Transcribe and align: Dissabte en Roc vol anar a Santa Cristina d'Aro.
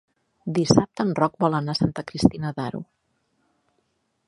Dissabte 0.53 1.05
en 1.07 1.11
Roc 1.19 1.35
vol 1.45 1.57
anar 1.59 1.75
a 1.77 1.79
Santa 1.81 2.05
Cristina 2.11 2.53
d'Aro. 2.61 2.83